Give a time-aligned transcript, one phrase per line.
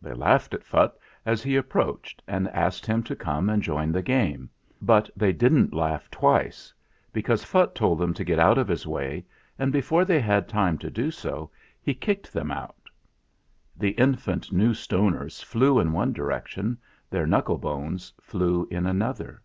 [0.00, 0.94] They laughed at Phutt
[1.26, 4.48] as he approached, and asked him to come and join the game;
[4.80, 6.72] but they didn't laugh twice,
[7.12, 9.26] because Phutt told them to get out of his way,
[9.58, 11.50] and before they had time to do so
[11.82, 12.86] he kicked them out.
[13.76, 16.78] The infant New Stoners flew in one direction;
[17.10, 19.42] their knuckle bones flew in another.